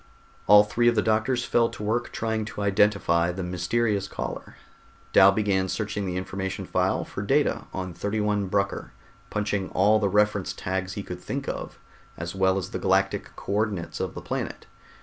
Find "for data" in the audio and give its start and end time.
7.05-7.65